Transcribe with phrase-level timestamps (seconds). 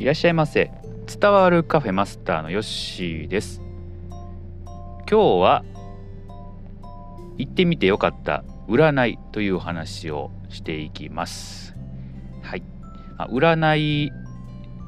[0.00, 0.70] いらっしゃいませ。
[1.20, 3.60] 伝わるカフェマスターのヨッシーです。
[5.00, 5.62] 今日は
[7.36, 11.76] 行ってみてよかった占いという話をしていきます。
[12.40, 12.62] はい。
[13.18, 14.10] あ占い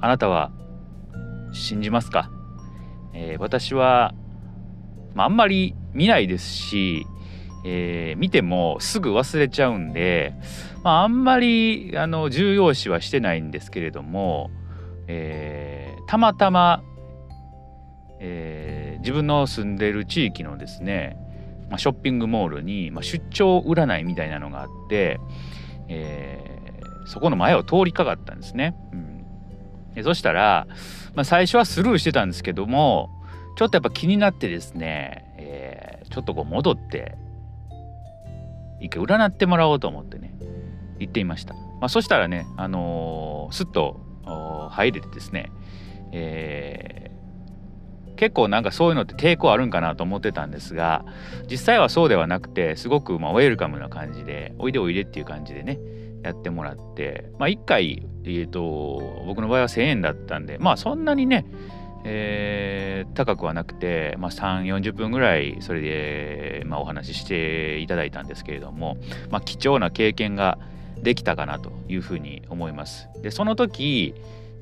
[0.00, 0.52] あなたは
[1.52, 2.30] 信じますか、
[3.12, 4.14] えー、私は、
[5.12, 7.06] まあ、あんまり見ないですし、
[7.66, 10.32] えー、見てもすぐ忘れちゃうんで、
[10.82, 14.50] まあ、あんまりあの重要視はしてないんですけれども、
[15.06, 16.82] えー、たまたま、
[18.20, 21.18] えー、自分の住んでる地域のですね、
[21.68, 25.20] まあ、ショッピングモールに、まあ、出張占いみたいなのがあって、
[25.88, 28.74] えー、そこの前を通りかかったんですね。
[29.96, 30.66] うん、そしたら、
[31.14, 33.10] まあ、最初はスルーしてたんですけども
[33.56, 37.16] ちょっとやっぱ気になってですね、えー、ちょっとこう戻って
[38.80, 40.34] 一回占ってもらおうと思ってね
[40.98, 41.54] 行ってみました。
[41.54, 44.00] まあ、そしたらね、あのー、すっと
[44.70, 45.50] 入れてですね、
[46.12, 51.04] えー、結構なんかそういうのって抵抗あるんかなと思ってたんですが
[51.50, 55.78] 実際はそうではなくてすごくまあウェルカムな感じでおいでおいでっていう感じでね
[56.22, 61.46] やってもらってまあ1回、えーと、僕の場合は1000円だったんでまあそんなにね
[62.06, 68.98] えー、高くはなくて、まあ、3 4 0分ぐらいそれで、まあ、お話ししていただいたんですけれども、
[69.30, 70.58] まあ、貴重な経験が
[71.02, 73.08] できたかなというふうに思います。
[73.22, 74.14] でその時、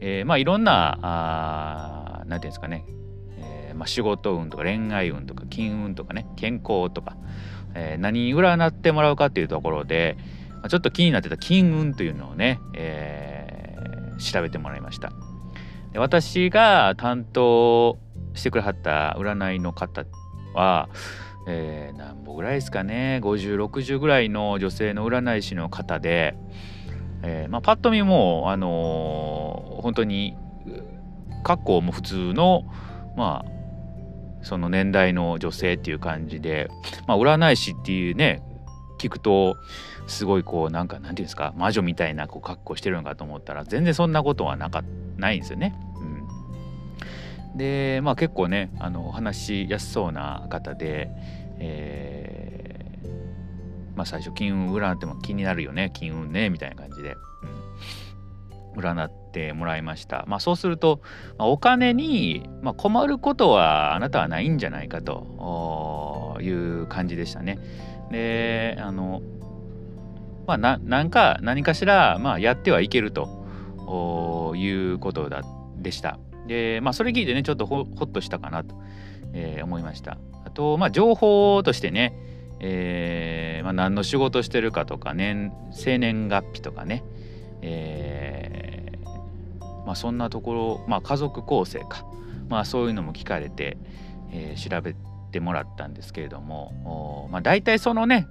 [0.00, 2.84] えー、まあいろんな何て言うんですかね、
[3.38, 6.26] えー、まあ、仕事運とか恋愛運とか金運とかね。
[6.36, 7.16] 健康とか、
[7.74, 10.16] えー、何占ってもらうかっていうところで、
[10.54, 15.12] まあ、ちょっと気になってた金運というのをね、えー、調べてもらいました。
[15.92, 17.98] で私が担当
[18.34, 20.04] してくれはった占いの方
[20.54, 20.88] は、
[21.48, 23.20] えー、何歩ぐらいですかね。
[23.22, 26.36] 5060ぐらいの女性の占い師の方で、
[27.22, 30.36] えーまあ、パッと見もあの、本当に
[31.42, 32.64] 格好も普通の
[33.16, 33.60] まあ
[34.42, 36.68] その年代の女性っていう感じで、
[37.06, 38.42] まあ、占い師っていうね
[38.98, 39.56] 聞くと
[40.06, 44.82] すごいこうなんかなんていうんですか魔女みたいなこう格好してるのかと思ったら全然そんなことはなか
[45.16, 45.74] ないんですよね。
[47.50, 51.10] うん、でまあ結構ねあの話しやすそうな方で、
[51.58, 57.16] えー、まあ最初金運占っても気になるよね金運ねみたいな感じで、
[58.80, 60.24] 占ってもらいました。
[60.26, 61.00] まあそうすると、
[61.38, 67.58] まあ、お金に、まあ、困ることはあなたはないんじゃないかという感じでしたね。
[68.10, 69.22] であの
[70.46, 75.42] まあななんか何かしら、まあ、やってはいけるということだ
[75.76, 76.18] でした。
[76.46, 78.74] でまあそれ聞いてねちょっとほほっとしたかなと、
[79.32, 80.18] えー、思いました。
[80.44, 82.14] あとまあ情報としてね
[82.62, 87.02] えーまあ、何の仕事してるかとか年生年月日とかね、
[87.62, 88.29] えー
[89.90, 92.04] まあ、そんなところ、まあ、家族構成か、
[92.48, 93.76] まあ、そういうのも聞かれて、
[94.30, 94.94] えー、調べ
[95.32, 98.28] てもらったんですけれども、まあ、大体そのね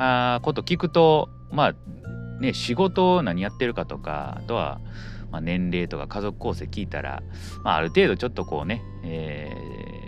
[0.00, 4.80] あこと聞くとまあね仕事何やってるかとかあとは、
[5.30, 7.22] まあ、年齢とか家族構成聞いたら、
[7.62, 9.54] まあ、ある程度ちょっとこうね、え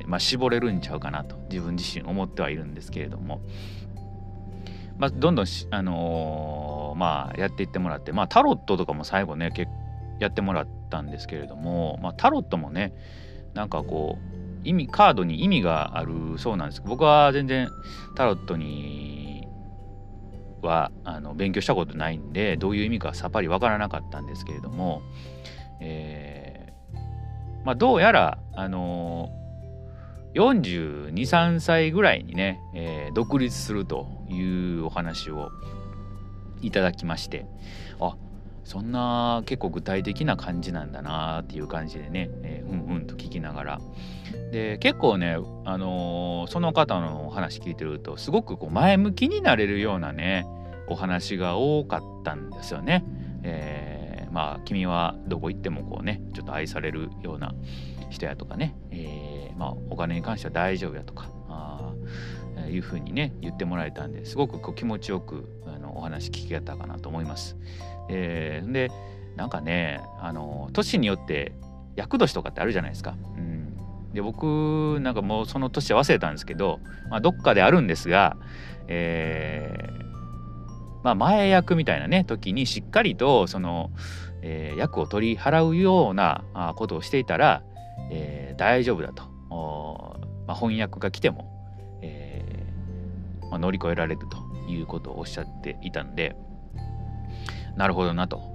[0.05, 3.41] ーまあ、絞れるんちゃうかなと自分自身思ってはいるんですけれども、
[4.99, 9.71] まあ、どんどんあのー、まあ、やっていってもらって、まあ、タロットとかも最後ね結
[10.23, 12.93] やってもらったんですけれども、まあ、タロットもね
[13.55, 16.83] なんかこう意味カードに意味があるそうなんです。
[16.85, 17.69] 僕は全然
[18.15, 19.47] タロットに
[20.63, 25.03] はあの勉強したことないんでどういう意味かさっぱりわからなかったんですけれども、
[25.81, 29.31] えー、まあ、どうやらあの、
[30.35, 34.41] 423歳ぐらいにね、えー、独立するとい
[34.79, 35.51] うお話を
[36.63, 37.45] いただきまして
[38.01, 38.17] あ
[38.65, 43.81] そんな結構具体的な感じなんだなっていう感じでね、えー、うんうんと聞きながら
[44.53, 50.47] で結構ね、あのー、その方のお話聞いてるとすごくこう前向きになれるようなね
[50.89, 53.05] お話が多かったんですよね。
[53.45, 57.55] えー、まあ君はどこ行ってもこうねちょっと愛されるような
[58.11, 61.93] 人やとかね、えー、まあ、お金に関しては大丈夫やとかあ
[62.69, 67.57] いうふうにね言ってもらえたんですごくこう気持ちよくあのお話聞けたかなと思います。
[68.09, 68.91] えー、で
[69.37, 71.53] なんかねあの年によって
[71.97, 73.15] 厄年とかってあるじゃないですか。
[73.37, 73.53] うん
[74.13, 78.37] で僕なんかもうその年は忘れたんですけど、まあ、どっかであるんですが、
[78.89, 83.91] えー、まあ、前役みたいなね時にしっかりとその、
[84.43, 86.45] えー、役を取り払うような
[86.77, 87.63] ことをしていたら、
[88.11, 89.25] えー、大丈夫だと、
[90.47, 91.51] まあ、翻訳が来ても、
[92.03, 96.37] えーまあ、乗り越えられるということをおっしゃっていたんで
[97.77, 98.53] なるほどなと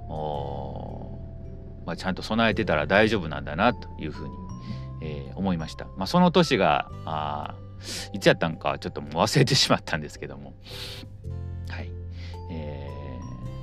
[1.88, 4.34] まあ、ちゃんと備えてたら大丈夫なんだなというふうに、
[5.00, 5.86] えー、思いました。
[5.96, 7.54] まあ、その年があ
[8.12, 10.52] いつやったんかちょっともう忘れてしまったんですけども、
[11.70, 11.90] はい
[12.50, 12.90] え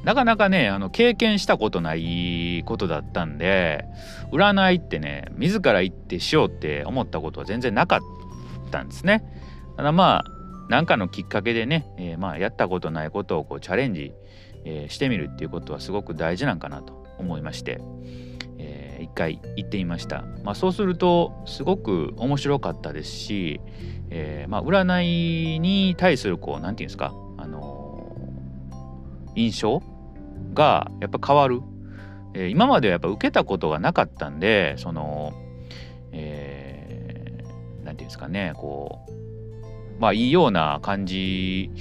[0.01, 3.85] ー、なかなかねあの経験したことないことだったんで
[4.31, 7.99] 占いってね自ら行ってしようって思ったことは全然なかっ
[8.71, 9.23] たんですね。
[9.77, 10.35] ただまあ
[10.67, 14.13] 何かのきっかけでね、えー、まあやったことないことをこうチャレンジ、
[14.65, 17.79] えー、してみるっていうことはすごく大事なんかなと思いまして、
[18.57, 20.25] えー、一回行ってみました。
[20.43, 23.61] まあ、そうするとすごく面白かったですし、
[24.09, 29.81] えー、まあ占いに対するこう何て言うんですか、あのー、印象
[30.53, 31.61] がやっぱ変わる。
[32.33, 35.31] えー、今まではやっぱ受けたことがなかったんでその
[36.11, 41.71] 何、えー、て言うんですかねこうまあいいような感じ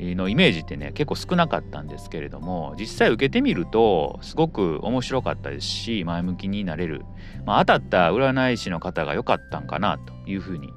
[0.00, 7.04] のイメージってね結構少なかったんですけれども実際受けてみるとすごく面白かったですし前向きになれる、
[7.44, 10.72] まあ、当たった占い師の方が良かったんかなというふうに、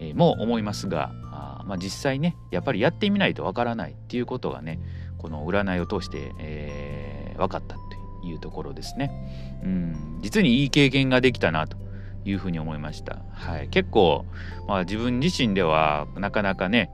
[0.00, 4.80] えー、も思いますがあ、まあ、実際ねやっぱりやってみないとわからないっていうことがね
[5.18, 7.80] この占いを通して、えー、分かったと
[8.26, 9.60] いうところですね。
[9.62, 11.76] うん実にいい経験ができたなと
[12.24, 13.18] いうふうに思いました。
[13.32, 14.24] はい、結構、
[14.66, 16.90] まあ、自分自身ではなかなかね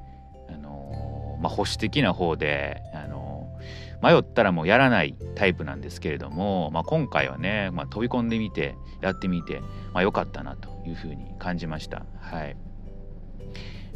[1.41, 3.59] まあ、保守的な方であの
[4.03, 9.61] 迷ったらもうやらないタイプなんですけれども、まあ、今回はね、まあ、飛び込んでみてやってみて、
[9.93, 12.05] まあ、良かったなというふうに感じました。
[12.21, 12.57] はい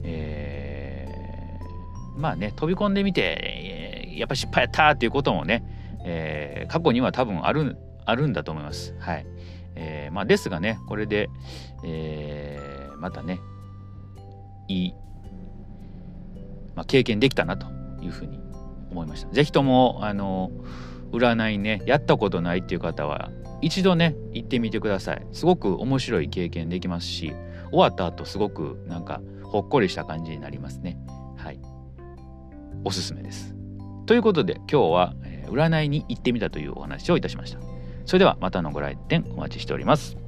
[0.02, 5.64] えー、まあね飛び込んでみて、やっぱ失敗やったっていうこともね、
[6.04, 8.94] えー、過去には多分あるあるんだと思います。
[8.98, 9.26] はい
[9.76, 11.30] えーまあ、ですがねこれで、
[11.84, 13.40] えー、またね
[14.68, 14.94] いい
[16.74, 17.66] まあ、経験できたなと
[18.02, 18.38] いうふうに
[18.90, 19.28] 思いました。
[19.32, 20.50] 是非ともあの
[21.12, 23.30] 占いねやったことないっていう方は
[23.62, 25.26] 一度ね行ってみてください。
[25.32, 27.32] すごく面白い経験できますし
[27.70, 30.98] 終わった後すごくなんかほっこりした感じになりますね。
[31.36, 31.60] はい。
[32.84, 33.54] おすすめです。
[34.06, 37.60] ということで今日は、え、占いに行ってみたというお話をいたしました。
[38.04, 40.23] それではまたのご来店お待ちしております。